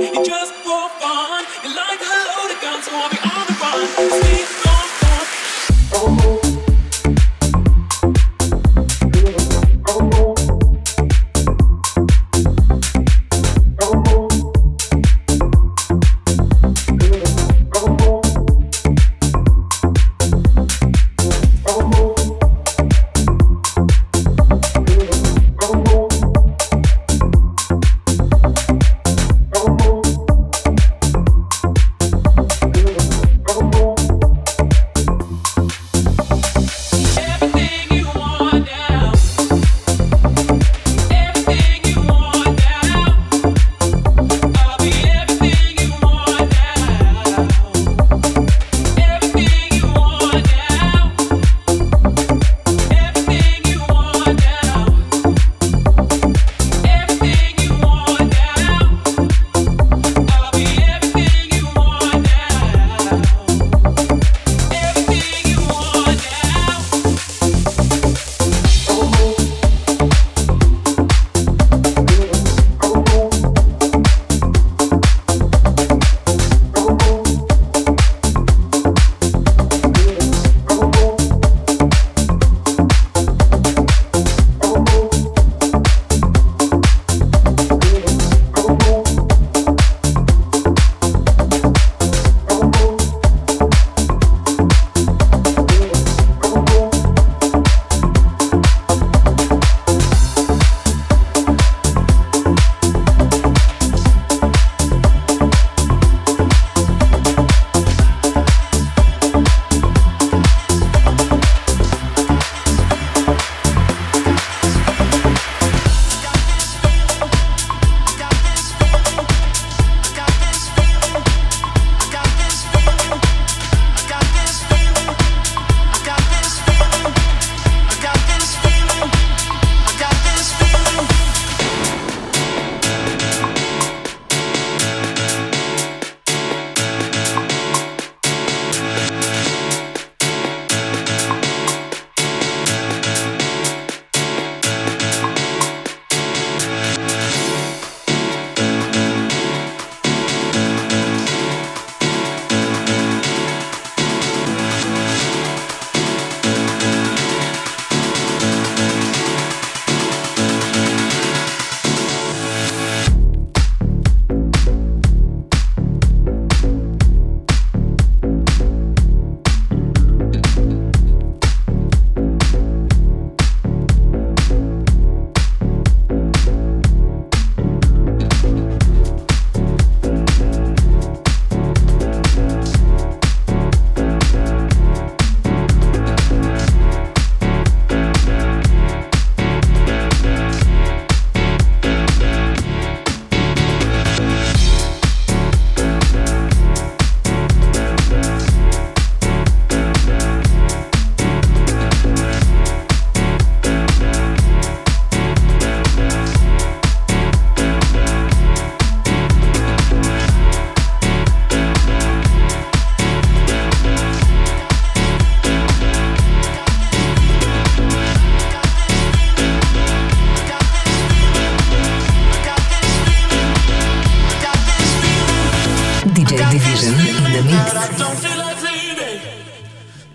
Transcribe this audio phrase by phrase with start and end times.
[0.00, 0.47] You just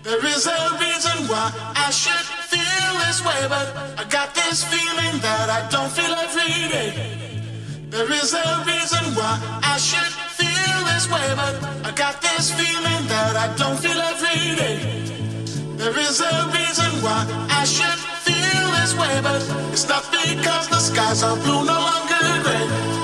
[0.02, 5.20] There is a reason why I should feel this way, but I got this feeling
[5.20, 7.90] that I don't feel like reading.
[7.90, 11.54] There is a reason why I should feel this way, but
[11.84, 15.76] I got this feeling that I don't feel like reading.
[15.76, 20.78] There is a reason why I should feel this way, but it's not because the
[20.78, 23.03] skies are blue, no longer gray.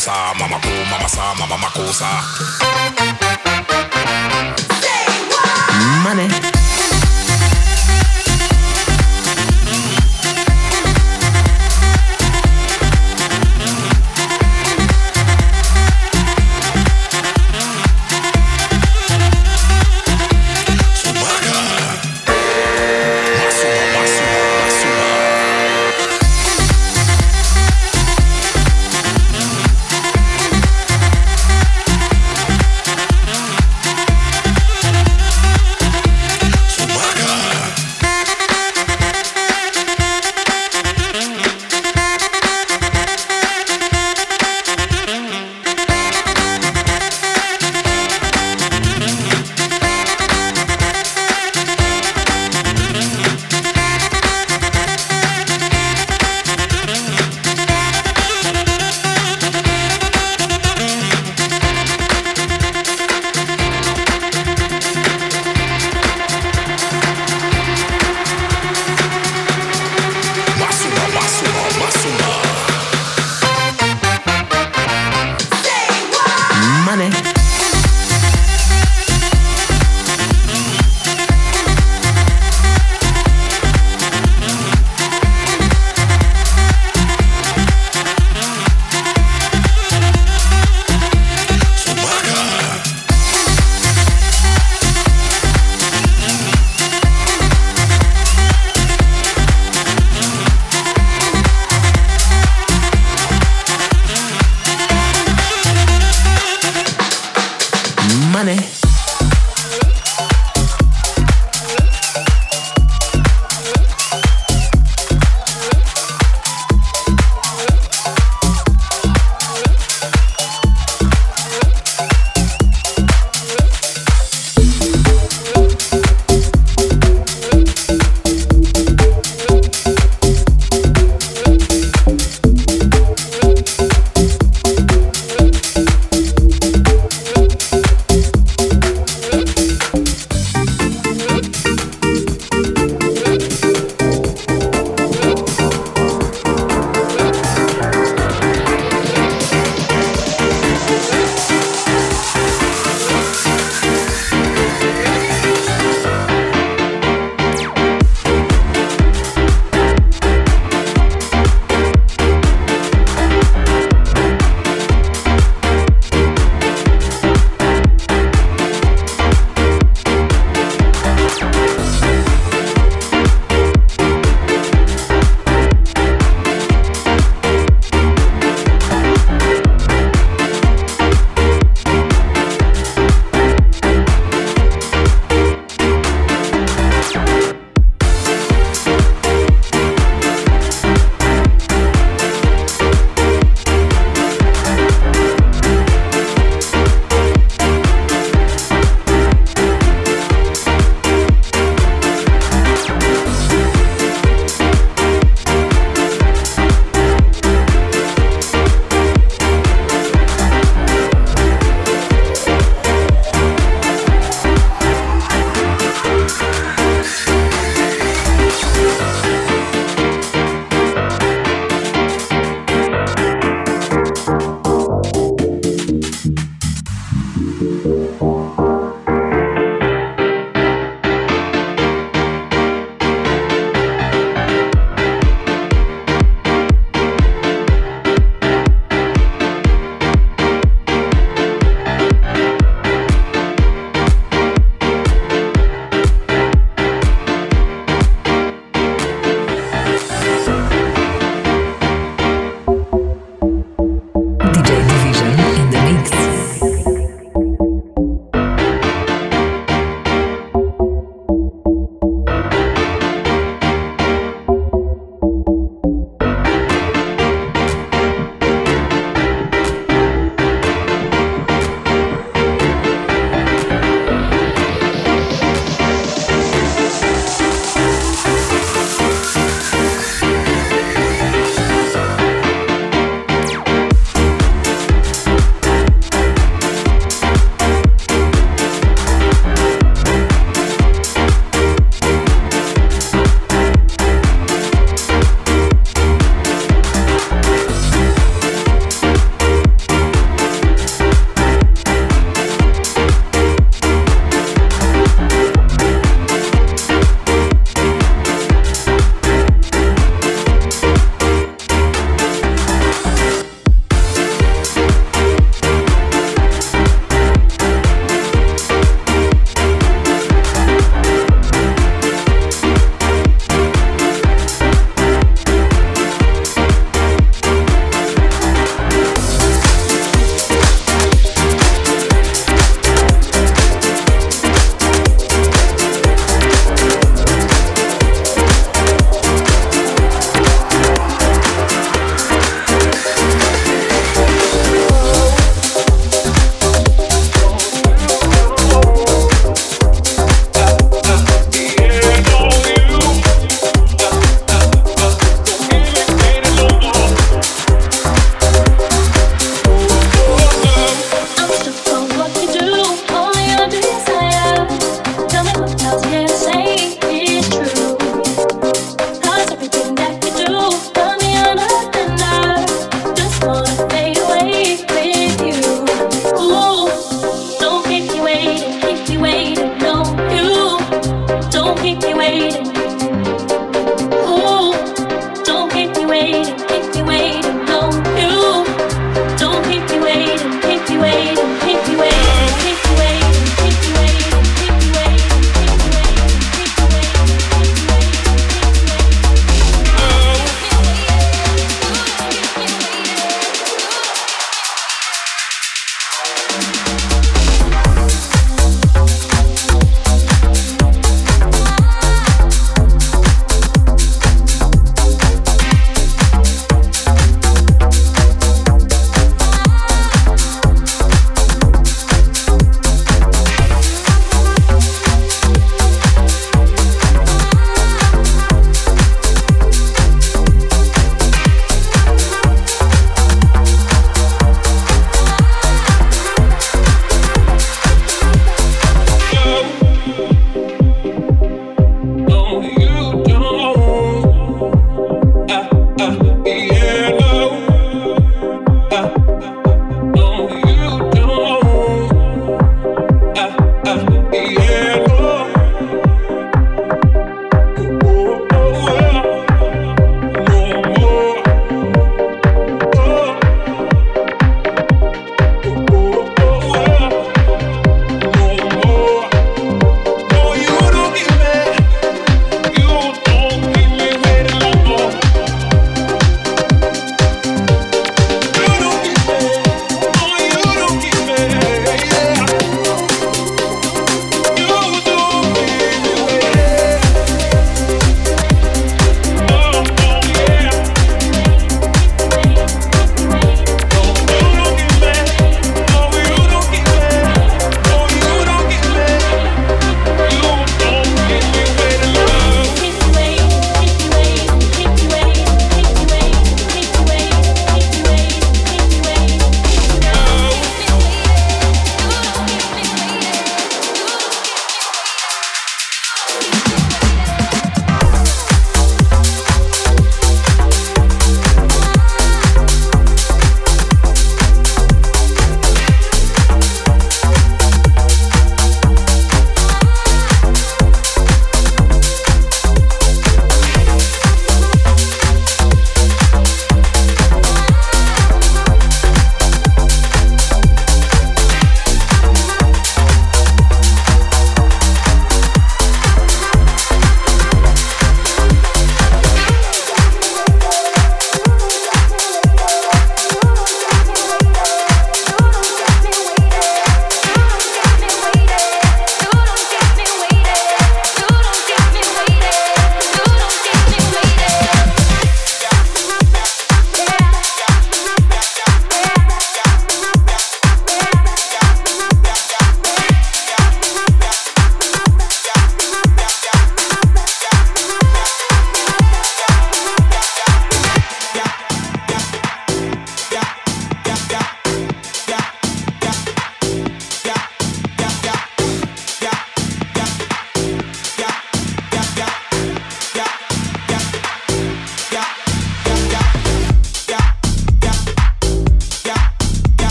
[0.00, 0.59] makusa, mama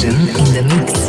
[0.00, 0.14] In
[0.54, 1.08] the mix.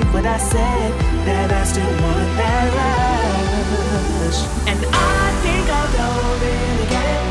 [0.00, 0.92] believe what I said
[1.26, 4.40] that I still want that rush.
[4.68, 7.24] And I think I don't really get it.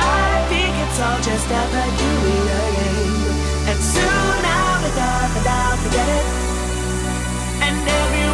[0.00, 3.70] I think it's all just up a peculiar game.
[3.70, 6.26] And soon I'll be done, but I'll forget it.
[7.62, 8.33] And everyone.